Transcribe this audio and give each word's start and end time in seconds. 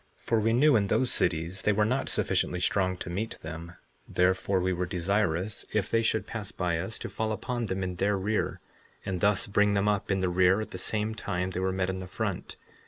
56:23 0.17 0.25
For 0.25 0.39
we 0.39 0.53
knew 0.53 0.75
in 0.75 0.87
those 0.87 1.11
cities 1.11 1.61
they 1.61 1.71
were 1.71 1.85
not 1.85 2.09
sufficiently 2.09 2.59
strong 2.59 2.97
to 2.97 3.09
meet 3.11 3.39
them; 3.41 3.73
therefore 4.09 4.59
we 4.59 4.73
were 4.73 4.87
desirous, 4.87 5.63
if 5.73 5.91
they 5.91 6.01
should 6.01 6.25
pass 6.25 6.51
by 6.51 6.79
us, 6.79 6.97
to 6.97 7.07
fall 7.07 7.31
upon 7.31 7.67
them 7.67 7.83
in 7.83 7.97
their 7.97 8.17
rear, 8.17 8.59
and 9.05 9.21
thus 9.21 9.45
bring 9.45 9.75
them 9.75 9.87
up 9.87 10.09
in 10.09 10.19
the 10.19 10.27
rear 10.29 10.59
at 10.59 10.71
the 10.71 10.79
same 10.79 11.13
time 11.13 11.51
they 11.51 11.59
were 11.59 11.71
met 11.71 11.91
in 11.91 11.99
the 11.99 12.07
front. 12.07 12.55